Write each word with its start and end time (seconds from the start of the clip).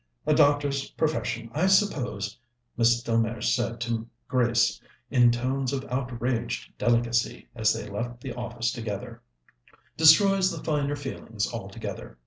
"A 0.25 0.33
doctor's 0.33 0.89
profession, 0.89 1.51
I 1.53 1.67
suppose," 1.67 2.35
Miss 2.75 3.03
Delmege 3.03 3.45
said 3.55 3.79
to 3.81 4.07
Grace 4.27 4.81
in 5.11 5.29
tones 5.31 5.73
of 5.73 5.85
outraged 5.91 6.75
delicacy 6.79 7.47
as 7.53 7.71
they 7.71 7.87
left 7.87 8.19
the 8.19 8.33
office 8.33 8.71
together, 8.71 9.21
"destroys 9.97 10.49
the 10.49 10.63
finer 10.63 10.95
feelings 10.95 11.53
altogether. 11.53 12.17